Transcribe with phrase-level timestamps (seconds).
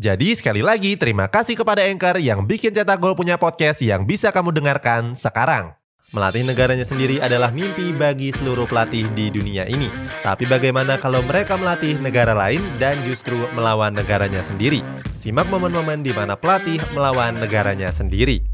[0.00, 4.32] Jadi sekali lagi terima kasih kepada Anchor yang bikin Cetak Gol punya podcast yang bisa
[4.32, 5.76] kamu dengarkan sekarang.
[6.16, 9.92] Melatih negaranya sendiri adalah mimpi bagi seluruh pelatih di dunia ini.
[10.24, 14.80] Tapi bagaimana kalau mereka melatih negara lain dan justru melawan negaranya sendiri?
[15.20, 18.51] Simak momen-momen di mana pelatih melawan negaranya sendiri.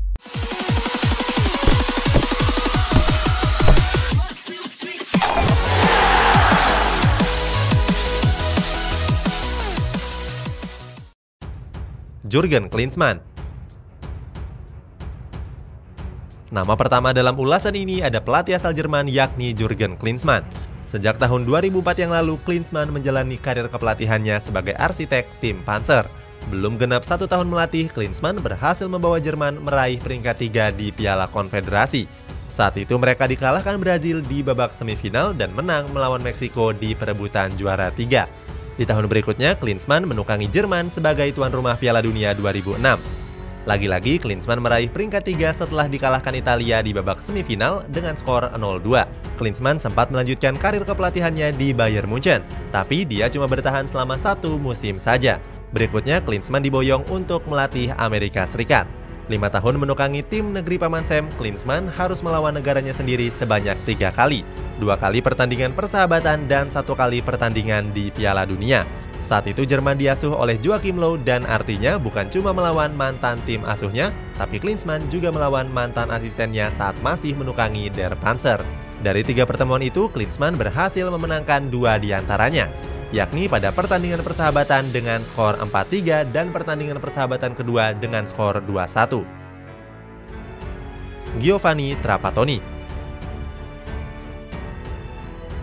[12.29, 13.25] Jurgen Klinsmann.
[16.53, 20.45] Nama pertama dalam ulasan ini ada pelatih asal Jerman yakni Jurgen Klinsmann.
[20.89, 26.05] Sejak tahun 2004 yang lalu, Klinsmann menjalani karir kepelatihannya sebagai arsitek tim Panzer.
[26.49, 32.09] Belum genap satu tahun melatih, Klinsmann berhasil membawa Jerman meraih peringkat tiga di Piala Konfederasi.
[32.53, 37.93] Saat itu mereka dikalahkan Brazil di babak semifinal dan menang melawan Meksiko di perebutan juara
[37.93, 38.29] tiga.
[38.79, 42.79] Di tahun berikutnya, Klinsmann menukangi Jerman sebagai tuan rumah Piala Dunia 2006.
[43.67, 49.03] Lagi-lagi, Klinsmann meraih peringkat tiga setelah dikalahkan Italia di babak semifinal dengan skor 0-2.
[49.35, 54.95] Klinsmann sempat melanjutkan karir kepelatihannya di Bayern Munchen, tapi dia cuma bertahan selama satu musim
[54.95, 55.43] saja.
[55.75, 58.87] Berikutnya, Klinsmann diboyong untuk melatih Amerika Serikat.
[59.27, 64.47] Lima tahun menukangi tim negeri Paman Sam, Klinsmann harus melawan negaranya sendiri sebanyak tiga kali.
[64.79, 68.87] Dua kali pertandingan persahabatan dan satu kali pertandingan di Piala Dunia.
[69.27, 74.15] Saat itu Jerman diasuh oleh Joachim Low dan artinya bukan cuma melawan mantan tim asuhnya,
[74.39, 78.63] tapi Klinsmann juga melawan mantan asistennya saat masih menukangi Der Panzer.
[79.03, 82.71] Dari tiga pertemuan itu, Klinsmann berhasil memenangkan dua di antaranya
[83.09, 89.25] yakni pada pertandingan persahabatan dengan skor 4-3 dan pertandingan persahabatan kedua dengan skor 2-1.
[91.41, 92.78] Giovanni Trapattoni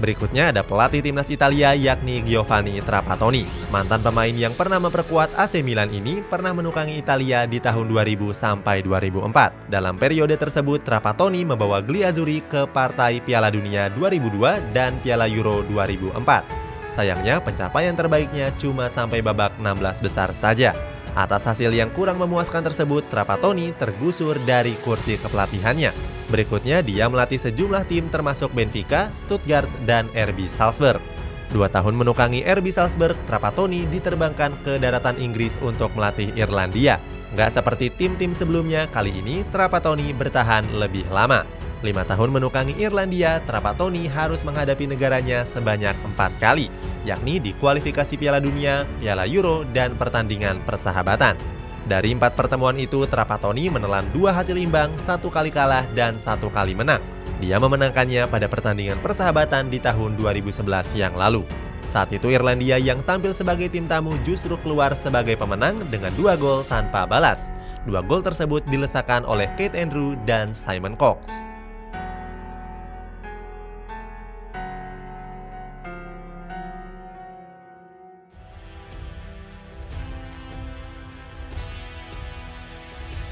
[0.06, 3.42] Berikutnya ada pelatih timnas Italia yakni Giovanni Trapattoni.
[3.74, 8.86] Mantan pemain yang pernah memperkuat AC Milan ini pernah menukangi Italia di tahun 2000 sampai
[8.86, 9.66] 2004.
[9.66, 16.94] Dalam periode tersebut Trapattoni membawa Gliazzurri ke partai Piala Dunia 2002 dan Piala Euro 2004.
[16.94, 20.78] Sayangnya pencapaian terbaiknya cuma sampai babak 16 besar saja.
[21.18, 25.90] Atas hasil yang kurang memuaskan tersebut, Trapattoni tergusur dari kursi kepelatihannya.
[26.35, 31.00] Berikutnya dia melatih sejumlah tim termasuk Benfica, Stuttgart, dan RB Salzburg.
[31.47, 37.00] Dua tahun menukangi RB Salzburg, Trapattoni diterbangkan ke daratan Inggris untuk melatih Irlandia.
[37.31, 41.47] Nggak seperti tim-tim sebelumnya, kali ini Trapattoni bertahan lebih lama.
[41.79, 46.67] Lima tahun menukangi Irlandia, Trapattoni harus menghadapi negaranya sebanyak empat kali,
[47.07, 51.55] yakni di kualifikasi Piala Dunia, Piala Euro, dan pertandingan persahabatan.
[51.85, 56.73] Dari empat pertemuan itu, Trapattoni menelan dua hasil imbang, satu kali kalah, dan satu kali
[56.73, 57.01] menang.
[57.38, 60.66] Dia memenangkannya pada pertandingan persahabatan di tahun 2011
[60.97, 61.46] yang lalu.
[61.94, 66.66] Saat itu Irlandia yang tampil sebagai tim tamu justru keluar sebagai pemenang dengan dua gol
[66.66, 67.38] tanpa balas.
[67.85, 71.22] Dua gol tersebut dilesakan oleh Kate Andrew dan Simon Cox.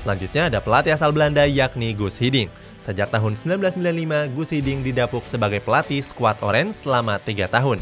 [0.04, 2.52] Selanjutnya ada pelatih asal Belanda yakni Gus Hiddink.
[2.84, 7.80] Sejak tahun 1995, Gus Hiddink didapuk sebagai pelatih skuad Orange selama 3 tahun.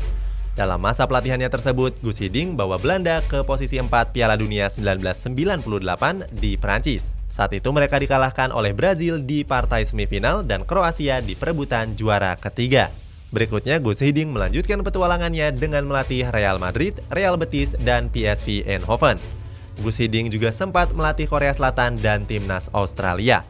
[0.53, 6.61] Dalam masa pelatihannya tersebut, Gus Hiddink bawa Belanda ke posisi 4 Piala Dunia 1998 di
[6.61, 7.09] Prancis.
[7.25, 12.93] Saat itu mereka dikalahkan oleh Brazil di partai semifinal dan Kroasia di perebutan juara ketiga.
[13.33, 19.41] Berikutnya, Gus Hiddink melanjutkan petualangannya dengan melatih Real Madrid, Real Betis, dan PSV Eindhoven.
[19.79, 23.47] Gus Hiddink juga sempat melatih Korea Selatan dan timnas Australia.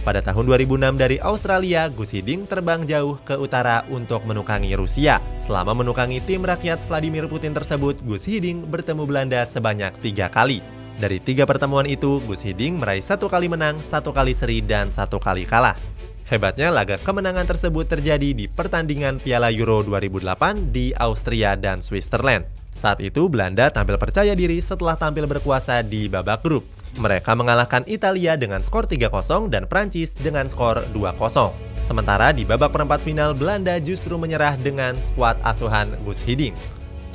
[0.00, 5.20] Pada tahun 2006 dari Australia, Gus Hiddink terbang jauh ke utara untuk menukangi Rusia.
[5.44, 10.64] Selama menukangi tim rakyat Vladimir Putin tersebut, Gus Hiddink bertemu Belanda sebanyak tiga kali.
[10.96, 15.20] Dari tiga pertemuan itu, Gus Hiddink meraih satu kali menang, satu kali seri, dan satu
[15.20, 15.76] kali kalah.
[16.24, 22.59] Hebatnya, laga kemenangan tersebut terjadi di pertandingan Piala Euro 2008 di Austria dan Switzerland.
[22.76, 26.64] Saat itu Belanda tampil percaya diri setelah tampil berkuasa di babak grup.
[26.98, 31.54] Mereka mengalahkan Italia dengan skor 3-0 dan Prancis dengan skor 2-0.
[31.86, 36.54] Sementara di babak perempat final Belanda justru menyerah dengan skuad asuhan Gus Hiddink.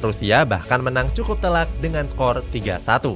[0.04, 3.16] Rusia bahkan menang cukup telak dengan skor 3-1.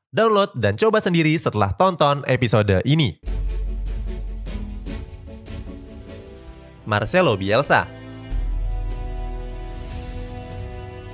[0.11, 3.15] Download dan coba sendiri setelah tonton episode ini.
[6.83, 7.87] Marcelo Bielsa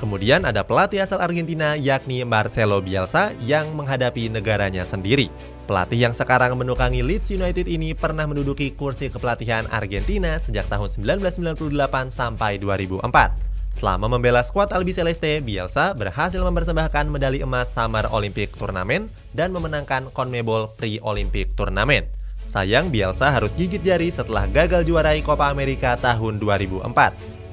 [0.02, 5.30] Kemudian ada pelatih asal Argentina yakni Marcelo Bielsa yang menghadapi negaranya sendiri.
[5.70, 12.10] Pelatih yang sekarang menukangi Leeds United ini pernah menduduki kursi kepelatihan Argentina sejak tahun 1998
[12.10, 13.57] sampai 2004.
[13.76, 20.10] Selama membela skuad Albi Celeste, Bielsa berhasil mempersembahkan medali emas Summer Olympic Turnamen dan memenangkan
[20.14, 22.08] CONMEBOL Pre-Olympic Turnamen.
[22.48, 26.88] Sayang Bielsa harus gigit jari setelah gagal juarai Copa America tahun 2004.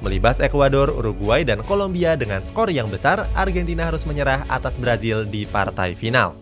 [0.00, 5.48] Melibas Ekuador, Uruguay, dan Kolombia dengan skor yang besar, Argentina harus menyerah atas Brazil di
[5.48, 6.36] partai final.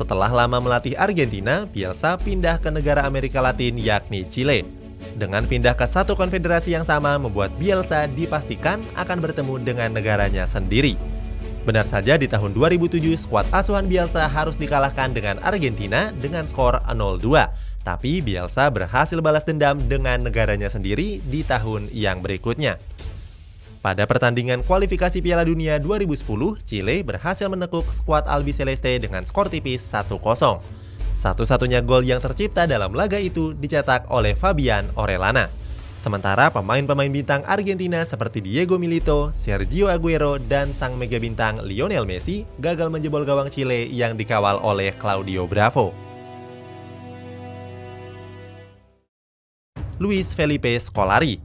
[0.00, 4.79] Setelah lama melatih Argentina, Bielsa pindah ke negara Amerika Latin yakni Chile.
[5.18, 10.94] Dengan pindah ke satu konfederasi yang sama membuat Bielsa dipastikan akan bertemu dengan negaranya sendiri.
[11.60, 17.46] Benar saja di tahun 2007 skuad asuhan Bielsa harus dikalahkan dengan Argentina dengan skor 0-2.
[17.84, 22.80] Tapi Bielsa berhasil balas dendam dengan negaranya sendiri di tahun yang berikutnya.
[23.80, 26.28] Pada pertandingan kualifikasi Piala Dunia 2010,
[26.68, 30.79] Chile berhasil menekuk skuad Albi Celeste dengan skor tipis 1-0.
[31.20, 35.52] Satu-satunya gol yang tercipta dalam laga itu dicetak oleh Fabian Orellana.
[36.00, 42.48] Sementara pemain-pemain bintang Argentina seperti Diego Milito, Sergio Aguero, dan sang mega bintang Lionel Messi
[42.56, 45.92] gagal menjebol gawang Chile yang dikawal oleh Claudio Bravo.
[50.00, 51.36] Luis Felipe Scolari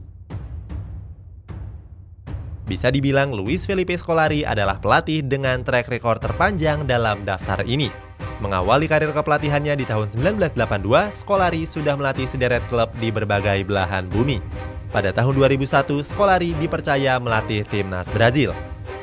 [2.64, 8.05] Bisa dibilang Luis Felipe Scolari adalah pelatih dengan track record terpanjang dalam daftar ini.
[8.36, 14.44] Mengawali karir kepelatihannya di tahun 1982, Scolari sudah melatih sederet klub di berbagai belahan bumi.
[14.92, 18.52] Pada tahun 2001, Scolari dipercaya melatih timnas Brazil.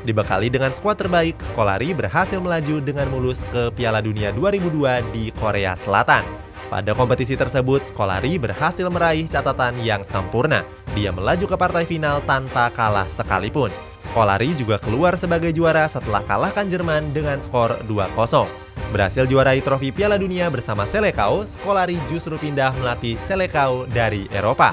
[0.05, 5.73] Dibekali dengan skuad terbaik, Scolari berhasil melaju dengan mulus ke Piala Dunia 2002 di Korea
[5.81, 6.21] Selatan.
[6.69, 10.61] Pada kompetisi tersebut, Scolari berhasil meraih catatan yang sempurna.
[10.93, 13.73] Dia melaju ke partai final tanpa kalah sekalipun.
[13.97, 18.62] Scolari juga keluar sebagai juara setelah kalahkan Jerman dengan skor 2-0.
[18.93, 24.69] Berhasil juarai trofi Piala Dunia bersama Selecao, Scolari justru pindah melatih Selecao dari Eropa.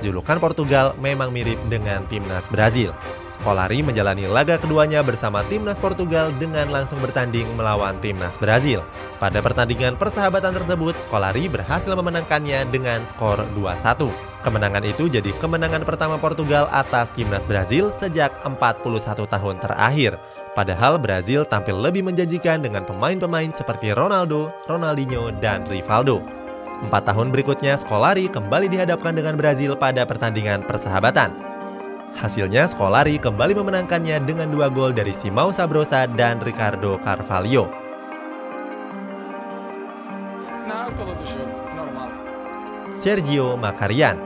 [0.00, 2.96] Julukan Portugal memang mirip dengan timnas Brazil.
[3.38, 8.82] Scolari menjalani laga keduanya bersama timnas Portugal dengan langsung bertanding melawan timnas Brazil.
[9.22, 14.10] Pada pertandingan persahabatan tersebut, Scolari berhasil memenangkannya dengan skor 2-1.
[14.42, 18.82] Kemenangan itu jadi kemenangan pertama Portugal atas timnas Brazil sejak 41
[19.30, 20.18] tahun terakhir.
[20.58, 26.18] Padahal Brazil tampil lebih menjanjikan dengan pemain-pemain seperti Ronaldo, Ronaldinho, dan Rivaldo.
[26.82, 31.47] Empat tahun berikutnya, Scolari kembali dihadapkan dengan Brazil pada pertandingan persahabatan.
[32.16, 37.68] Hasilnya, Scolari kembali memenangkannya dengan dua gol dari Simão Sabrosa dan Ricardo Carvalho.
[42.98, 44.18] Sergio Macarian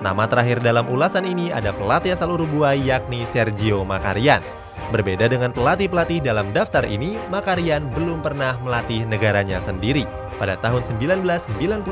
[0.00, 4.59] Nama terakhir dalam ulasan ini ada pelatih asal Uruguay yakni Sergio Macarian.
[4.90, 10.02] Berbeda dengan pelatih-pelatih dalam daftar ini, Macarian belum pernah melatih negaranya sendiri.
[10.40, 11.86] Pada tahun 1999,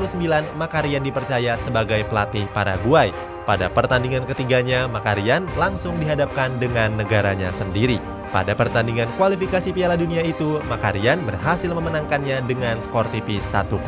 [0.59, 3.15] Macarian dipercaya sebagai pelatih Paraguay.
[3.47, 8.18] Pada pertandingan ketiganya, Macarian langsung dihadapkan dengan negaranya sendiri.
[8.29, 13.81] Pada pertandingan kualifikasi Piala Dunia itu, Makarian berhasil memenangkannya dengan skor tipis 1-0.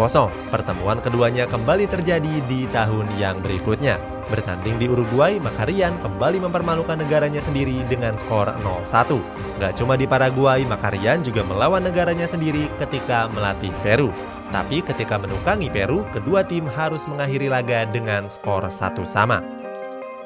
[0.50, 4.02] Pertemuan keduanya kembali terjadi di tahun yang berikutnya.
[4.34, 9.22] Bertanding di Uruguay, Makarian kembali mempermalukan negaranya sendiri dengan skor 0-1.
[9.62, 14.10] Gak cuma di Paraguay, Makarian juga melawan negaranya sendiri ketika melatih Peru.
[14.50, 19.46] Tapi ketika menukangi Peru, kedua tim harus mengakhiri laga dengan skor satu sama.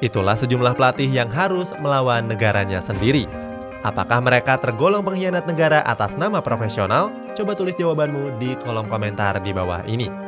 [0.00, 3.45] Itulah sejumlah pelatih yang harus melawan negaranya sendiri.
[3.86, 7.14] Apakah mereka tergolong pengkhianat negara atas nama profesional?
[7.38, 10.25] Coba tulis jawabanmu di kolom komentar di bawah ini.